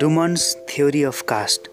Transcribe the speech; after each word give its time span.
डुमन्स 0.00 0.56
theory 0.68 1.02
of 1.04 1.22
caste 1.22 1.68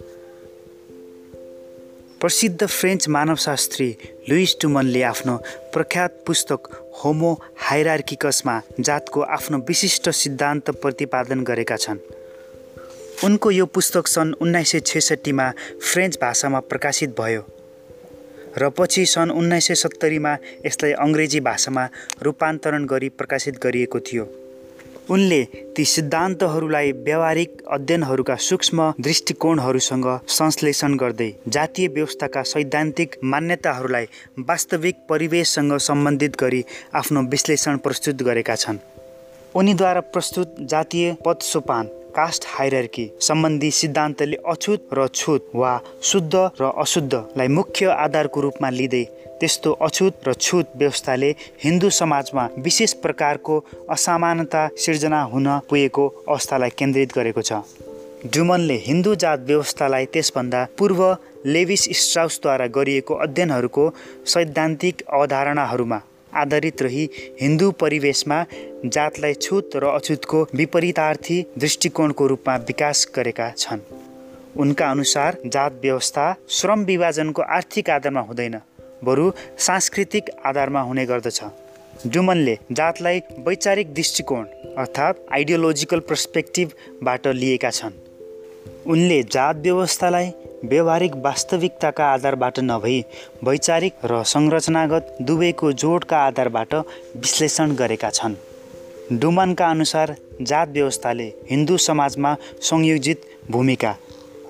प्रसिद्ध 2.22 2.66
French 2.66 3.08
मानवशास्त्री 3.09 3.87
Louis 4.30 4.55
डुमनले 4.62 5.01
आफ्नो 5.01 5.35
प्रख्यात 5.74 6.24
पुस्तक 6.27 6.69
होमो 7.03 7.33
हाइरार्किकसमा 7.58 8.59
जातको 8.80 9.21
आफ्नो 9.21 9.57
विशिष्ट 9.57 10.10
सिद्धान्त 10.10 10.70
प्रतिपादन 10.71 11.43
गरेका 11.43 11.75
छन्। 11.75 12.00
उनको 13.24 13.52
यो 13.52 13.66
पुस्तक 13.66 14.07
सन् 14.07 14.34
उन्नाइस 14.42 14.71
सय 14.71 14.80
छेसट्ठीमा 14.80 15.50
फ्रेन्च 15.92 16.18
भाषामा 16.21 16.60
प्रकाशित 16.60 17.16
भयो 17.20 17.44
र 18.57 18.70
पछि 18.70 19.05
सन् 19.05 19.32
उन्नाइस 19.32 19.68
सय 19.68 19.76
सत्तरीमा 19.76 20.38
यसलाई 20.66 20.92
अङ्ग्रेजी 21.05 21.39
भाषामा 21.39 21.88
रूपान्तरण 22.23 22.86
गरी 22.86 23.10
प्रकाशित 23.10 23.60
गरिएको 23.64 24.00
थियो। 24.00 24.45
उनले 25.10 25.43
ती 25.75 25.84
सिद्धान्तहरूलाई 25.86 26.92
व्यावहारिक 26.92 27.61
अध्ययनहरूका 27.71 28.36
सूक्ष्म 28.36 28.92
दृष्टिकोणहरूसँग 29.00 30.07
संश्लेषण 30.29 30.96
गर्दै 30.96 31.29
जातीय 31.48 31.88
व्यवस्थाका 31.88 32.43
सैद्धान्तिक 32.43 33.15
मान्यताहरूलाई 33.23 34.05
वास्तविक 34.39 34.95
परिवेशसँग 35.09 35.77
सम्बन्धित 35.79 36.35
गरी 36.39 36.63
आफ्नो 36.95 37.21
विश्लेषण 37.21 37.77
प्रस्तुत 37.77 38.23
गरेका 38.23 38.55
छन्। 38.55 38.77
उनीद्वारा 39.55 40.02
प्रस्तुत 40.13 40.55
जातीय 40.62 41.15
पद 41.26 41.40
सोपान 41.41 41.87
कास्ट 42.15 42.45
हाइरर्की 42.47 43.05
सम्बन्धी 43.21 43.71
सिद्धान्तले 43.71 44.37
अछुत 44.47 44.89
र 44.93 45.07
छुत 45.13 45.51
वा 45.55 45.71
शुद्ध 46.03 46.35
र 46.61 46.71
अशुद्धलाई 46.77 47.47
मुख्य 47.57 47.85
आधारको 48.05 48.41
रूपमा 48.41 48.69
लिँदै 48.69 49.03
त्यस्तो 49.39 49.71
अछुत 49.87 50.27
र 50.27 50.33
छुत 50.35 50.71
व्यवस्थाले 50.75 51.29
हिन्दू 51.63 51.89
समाजमा 51.99 52.47
विशेष 52.59 52.93
प्रकारको 53.03 53.59
असमानता 53.89 54.67
सिर्जना 54.77 55.21
हुन 55.33 55.47
पुगेको 55.70 56.07
अवस्थालाई 56.29 56.70
केन्द्रित 56.79 57.15
गरेको 57.15 57.41
छ। 57.41 57.59
डुमनले 58.34 58.77
हिन्दू 58.85 59.15
जात 59.21 59.40
व्यवस्थालाई 59.47 60.05
त्यसभन्दा 60.13 60.65
पूर्व 60.77 61.01
लेभिस 61.45 61.84
स्ट्राउसद्वारा 61.99 62.68
गरिएको 62.77 63.13
अध्ययनहरूको 63.25 63.84
सैद्धान्तिक 64.34 65.02
अवधारणाहरूमा 65.14 66.00
आधारित 66.36 66.81
रही 66.81 67.09
हिन्दू 67.41 67.72
परिवेशमा 67.72 68.44
जातलाई 68.86 69.33
छुत 69.33 69.75
र 69.75 69.86
अछुतको 69.88 70.47
विपरीतार्थी 70.55 71.41
दृष्टिकोणको 71.58 72.28
रूपमा 72.28 72.55
विकास 72.67 73.08
गरेका 73.16 73.52
छन्। 73.58 73.80
उनका 74.58 74.89
अनुसार 74.91 75.38
जात 75.45 75.80
व्यवस्था 75.81 76.25
श्रम 76.50 76.83
विभाजनको 76.86 77.41
आर्थिक 77.41 77.89
आधारमा 77.89 78.22
हुँदैन 78.22 78.59
बरु 79.03 79.31
सांस्कृतिक 79.59 80.30
आधारमा 80.45 80.81
हुने 80.81 81.06
गर्दछ। 81.06 81.41
डुमनले 82.08 82.58
जातलाई 82.72 83.19
वैचारिक 83.39 83.94
दृष्टिकोण 83.94 84.45
अर्थात् 84.78 85.19
आइडियोलोजिकल 85.33 86.00
पर्सपेक्टिभबाट 86.00 87.28
लिएका 87.28 87.69
छन्। 87.69 87.94
उनले 88.88 89.22
जात 89.23 89.56
व्यवस्थालाई 89.58 90.31
व्यवहारिक 90.64 91.16
वास्तविकताका 91.16 92.06
आधारबाट 92.06 92.59
नभई 92.59 93.03
वैचारिक 93.44 94.06
र 94.06 94.22
संरचनागत 94.25 95.17
दुवैको 95.22 95.72
जोडका 95.73 96.17
आधारबाट 96.17 96.73
विश्लेषण 97.16 97.75
गरेका 97.75 98.09
छन्। 98.09 98.36
डुमनका 99.12 99.70
अनुसार 99.70 100.16
जात 100.42 100.70
व्यवस्थाले 100.70 101.28
हिन्दू 101.50 101.78
समाजमा 101.78 102.36
संयोजित 102.62 103.22
भूमिका 103.52 103.95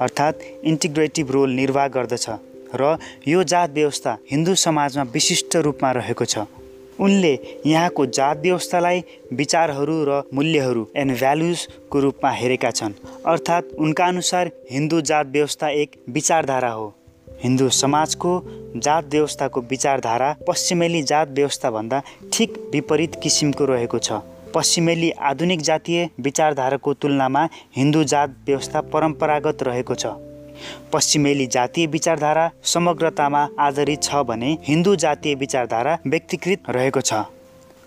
अर्थात् 0.01 0.43
इन्टिग्रेटिभ 0.63 1.31
रोल 1.31 1.49
निर्वाह 1.51 1.87
गर्दछ 1.87 2.29
र 2.75 2.97
यो 3.27 3.43
जात 3.43 3.69
व्यवस्था 3.69 4.17
हिन्दू 4.31 4.55
समाजमा 4.55 5.03
विशिष्ट 5.13 5.55
रूपमा 5.57 5.91
रहेको 5.91 6.25
छ। 6.25 6.47
उनले 6.99 7.61
यहाँको 7.65 8.05
जात 8.07 8.41
व्यवस्थालाई 8.41 9.03
विचारहरू 9.33 10.03
र 10.07 10.21
मूल्यहरू 10.33 10.85
एन्ड 10.95 11.11
भ्यालुजको 11.11 11.99
रूपमा 11.99 12.31
हेरेका 12.31 12.71
छन्। 12.71 12.93
अर्थात् 13.25 13.73
उनका 13.79 14.05
अनुसार 14.05 14.51
हिन्दू 14.71 15.01
जात 15.01 15.27
व्यवस्था 15.27 15.69
एक 15.71 16.03
विचारधारा 16.09 16.69
हो। 16.69 16.93
हिन्दू 17.43 17.69
समाजको 17.69 18.31
जात 18.75 19.05
व्यवस्थाको 19.05 19.61
विचारधारा 19.61 20.35
पश्चिमेली 20.47 21.01
जात 21.03 21.29
व्यवस्थाभन्दा 21.29 22.01
ठिक 22.33 22.57
विपरीत 22.73 23.19
किसिमको 23.23 23.65
रहेको 23.65 23.99
छ। 23.99 24.21
पश्चिमेली 24.53 25.09
आधुनिक 25.11 25.61
जातीय 25.61 26.09
विचारधाराको 26.19 26.93
तुलनामा 26.93 27.47
हिन्दू 27.75 28.03
जात 28.03 28.35
व्यवस्था 28.45 28.81
परम्परागत 28.93 29.63
रहेको 29.63 29.95
छ। 29.95 30.05
पश्चिमेली 30.93 31.47
जातीय 31.47 31.87
विचारधारा 31.87 32.49
समग्रतामा 32.63 33.47
आधारित 33.59 34.03
छ 34.03 34.23
भने 34.23 34.57
हिन्दू 34.63 34.95
जातीय 34.95 35.35
विचारधारा 35.35 35.97
व्यक्तिकृत 36.07 36.69
रहेको 36.69 37.01
छ। 37.01 37.23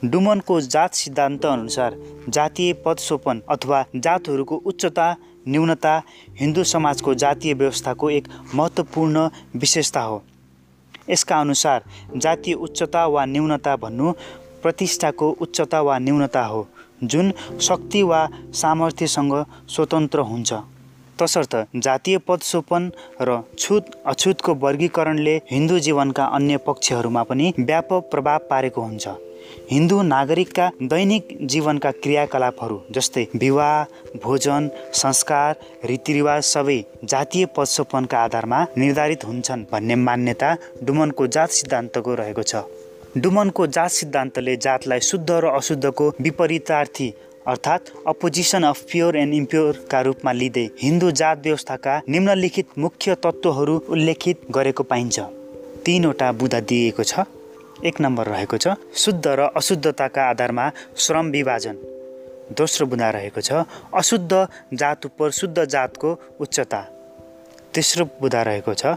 डुमनको 0.04 0.60
जात 0.62 0.94
सिद्धान्त 0.94 1.46
अनुसार 1.46 1.96
जातीय 2.28 2.72
पदसोपन 2.84 3.42
अथवा 3.50 3.84
जातहरूको 3.96 4.56
उच्चता 4.66 5.14
न्यूनता 5.48 5.96
हिन्दू 6.40 6.64
समाजको 6.64 7.14
जातीय 7.14 7.54
व्यवस्थाको 7.54 8.10
एक 8.10 8.28
महत्त्वपूर्ण 8.54 9.28
विशेषता 9.56 10.00
हो। 10.00 10.22
यसका 11.10 11.40
अनुसार 11.40 11.84
जातीय 12.16 12.54
उच्चता 12.56 13.06
वा 13.06 13.24
न्यूनता 13.26 13.76
भन्नु 13.76 14.12
प्रतिष्ठाको 14.62 15.30
उच्चता 15.40 15.80
वा 15.82 15.98
न्यूनता 15.98 16.44
हो 16.44 16.66
जुन 17.02 17.32
शक्ति 17.60 18.02
वा 18.02 18.26
सामर्थ्यसँग 18.54 19.34
स्वतन्त्र 19.68 20.20
हुन्छ। 20.20 20.52
तसर्थ 21.20 21.56
जातीय 21.78 22.18
पदसोपन 22.28 22.90
र 23.20 23.40
छुत 23.58 23.84
अछुतको 24.06 24.54
वर्गीकरणले 24.56 25.36
हिन्दू 25.50 25.78
जीवनका 25.78 26.24
अन्य 26.36 26.56
पक्षहरूमा 26.66 27.22
पनि 27.22 27.52
व्यापक 27.60 28.10
प्रभाव 28.10 28.46
पारेको 28.50 28.82
हुन्छ। 28.82 29.08
हिन्दू 29.70 30.00
नागरिकका 30.04 30.70
दैनिक 30.82 31.28
जीवनका 31.42 31.90
क्रियाकलापहरू 32.02 32.80
जस्तै 32.92 33.26
विवाह 33.36 34.18
भोजन 34.24 34.68
संस्कार 34.94 35.54
रीतिरिवाज 35.84 36.42
सबै 36.44 36.78
जातीय 37.04 37.46
पदसोपनका 37.56 38.18
आधारमा 38.20 38.64
निर्धारित 38.78 39.24
हुन्छन् 39.24 39.64
भन्ने 39.72 39.96
मान्यता 39.98 40.56
डुमनको 40.84 41.26
जात 41.28 41.50
सिद्धान्तको 41.50 42.14
रहेको 42.14 42.42
छ। 42.42 42.62
डुमनको 43.16 43.66
जात 43.68 43.90
सिद्धान्तले 43.90 44.56
जातलाई 44.58 45.00
शुद्ध 45.02 45.30
र 45.30 45.54
अशुद्धको 45.56 46.08
विपरीतार्थी 46.20 47.08
अर्थात् 47.48 47.88
अपोजिसन 48.06 48.62
अफ 48.62 48.80
प्योर 48.90 49.16
एन्ड 49.16 49.34
इम्प्योरका 49.34 50.00
रूपमा 50.00 50.32
लिँदै 50.32 50.64
हिन्दू 50.80 51.10
जात 51.10 51.38
व्यवस्थाका 51.44 51.94
निम्नलिखित 52.08 52.76
मुख्य 52.78 53.14
तत्त्वहरू 53.24 53.76
उल्लेखित 53.88 54.40
गरेको 54.50 54.82
पाइन्छ। 54.82 55.20
तिनवटा 55.86 56.28
बुधा 56.32 56.60
दिइएको 56.62 57.02
छ। 57.02 57.24
एक 57.84 58.00
नम्बर 58.00 58.26
रहेको 58.26 58.56
छ 58.58 58.76
शुद्ध 58.96 59.26
र 59.26 59.48
अशुद्धताका 59.56 60.28
आधारमा 60.30 60.70
श्रम 60.98 61.30
विभाजन। 61.30 61.76
दोस्रो 62.52 62.86
बुधा 62.86 63.10
रहेको 63.16 63.40
छ 63.40 63.64
अशुद्ध 63.94 64.46
जात 64.74 65.06
उप 65.06 65.28
शुद्ध 65.32 65.64
जातको 65.66 66.14
उच्चता। 66.40 66.80
तेस्रो 67.74 68.04
बुधा 68.20 68.42
रहेको 68.42 68.74
छ 68.74 68.96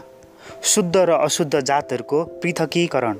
शुद्ध 0.64 0.96
र 0.98 1.10
अशुद्ध 1.22 1.54
जातहरूको 1.62 2.24
पृथकीकरण। 2.42 3.16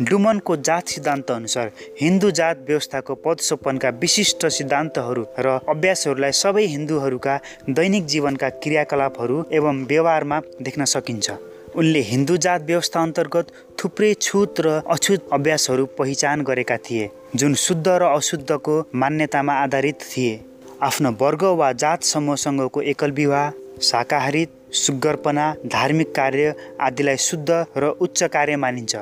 डुमनको 0.00 0.54
जात 0.58 0.88
सिद्धान्त 0.88 1.30
अनुसार 1.30 1.70
हिन्दू 2.00 2.30
जात 2.30 2.64
व्यवस्थाको 2.68 3.14
पदसोपनका 3.24 3.88
विशिष्ट 4.00 4.46
सिद्धान्तहरू 4.48 5.24
र 5.38 5.58
अभ्यासहरूलाई 5.68 6.32
सबै 6.34 6.64
हिन्दूहरूका 6.66 7.34
दैनिक 7.70 8.06
जीवनका 8.06 8.48
क्रियाकलापहरू 8.62 9.44
एवं 9.52 9.84
व्यवहारमा 9.84 10.40
देख्न 10.62 10.84
सकिन्छ। 10.94 11.30
उनले 11.76 12.00
हिन्दू 12.02 12.36
जात 12.38 12.62
व्यवस्था 12.62 13.02
अन्तर्गत 13.02 13.52
थुप्रै 13.78 14.12
छुत 14.22 14.60
र 14.60 14.80
अछुत 14.88 15.28
अभ्यासहरू 15.32 15.86
पहिचान 15.98 16.42
गरेका 16.44 16.76
थिए 16.86 17.10
जुन 17.36 17.54
शुद्ध 17.58 17.86
र 17.86 18.02
अशुद्धको 18.10 18.80
मान्यतामा 18.94 19.60
आधारित 19.62 20.10
थिए। 20.10 20.34
आफ्नो 20.82 21.16
वर्ग 21.20 21.44
वा 21.60 21.72
जात 21.76 22.02
समूहसँगको 22.06 22.80
एकल 22.92 23.10
विवाह 23.12 23.50
शाकाहारी 23.82 24.46
सुगरपना 24.80 25.54
धार्मिक 25.68 26.14
कार्य 26.14 26.54
आदिलाई 26.80 27.16
शुद्ध 27.20 27.64
र 27.76 27.96
उच्च 28.00 28.22
कार्य 28.32 28.56
मानिन्छ। 28.56 28.96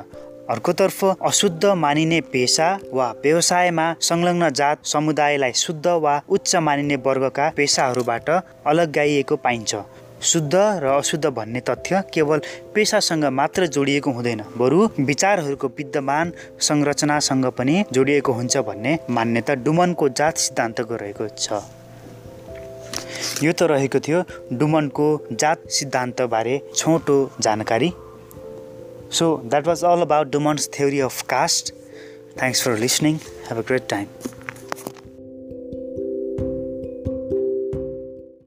अर्कोतर्फ 0.49 1.03
अशुद्ध 1.05 1.65
मानिने 1.77 2.19
पेसा 2.33 2.67
वा 2.93 3.09
व्यवसायमा 3.23 3.83
संलग्न 4.01 4.49
जात 4.49 4.85
समुदायलाई 4.85 5.53
शुद्ध 5.55 5.87
वा 6.03 6.13
उच्च 6.29 6.55
मानिने 6.57 6.95
वर्गका 7.05 7.49
पेसाहरूबाट 7.57 8.29
अलग 8.65 8.91
गाइएको 8.91 9.35
पाइन्छ। 9.35 9.75
शुद्ध 10.23 10.53
र 10.55 10.85
अशुद्ध 10.87 11.25
भन्ने 11.27 11.59
तथ्य 11.69 12.01
केवल 12.13 12.41
पेसासँग 12.75 13.25
मात्र 13.31 13.67
जोडिएको 13.67 14.11
हुँदैन 14.11 14.41
बरु 14.57 14.89
विचारहरूको 15.01 15.67
विद्यमान 15.77 16.33
संरचनासँग 16.61 17.45
पनि 17.53 17.83
जोडिएको 17.93 18.33
हुन्छ 18.33 18.57
भन्ने 18.65 18.97
मान्यता 19.09 19.53
डुमनको 19.61 20.09
जात 20.09 20.37
सिद्धान्तको 20.39 20.95
रहेको 20.95 21.27
छ। 21.37 21.61
यो 23.43 23.51
त 23.53 23.69
रहेको 23.69 23.99
थियो 23.99 24.25
डुमनको 24.53 25.07
जात 25.33 25.69
सिद्धान्तबारे 25.69 26.61
छोटो 26.75 27.17
जानकारी। 27.39 27.93
So 29.09 29.37
that 29.45 29.65
was 29.65 29.83
all 29.83 30.01
about 30.01 30.31
Dumont's 30.31 30.67
theory 30.67 31.01
of 31.01 31.27
caste. 31.27 31.71
Thanks 32.35 32.61
for 32.61 32.77
listening. 32.77 33.19
Have 33.47 33.57
a 33.57 33.63
great 33.63 33.89
time. 33.89 34.09